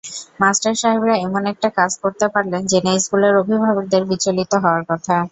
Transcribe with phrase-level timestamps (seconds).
[0.39, 5.15] Master সাহেবরা এমন একটা কাজ করতে পারলেন জেনে স্কুলের অভিভাবকদের বিচলিত হওয়ার কথা।